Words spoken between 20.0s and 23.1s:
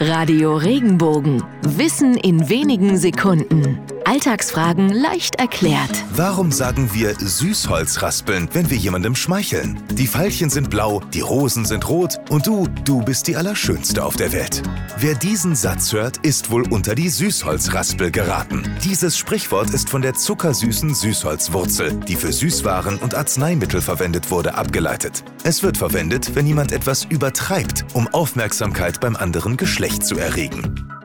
der zuckersüßen Süßholzwurzel, die für Süßwaren